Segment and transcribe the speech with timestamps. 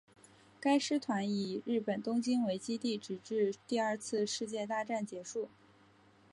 [0.59, 5.47] 该师团以日本东京为基地直至第二次世界大战结束。